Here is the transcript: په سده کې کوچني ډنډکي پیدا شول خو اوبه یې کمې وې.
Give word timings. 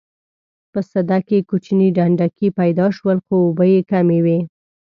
په 0.71 0.79
سده 0.91 1.17
کې 1.27 1.37
کوچني 1.49 1.87
ډنډکي 1.95 2.47
پیدا 2.59 2.85
شول 2.97 3.17
خو 3.25 3.35
اوبه 3.45 3.65
یې 3.73 3.79
کمې 3.91 4.19
وې. 4.25 4.39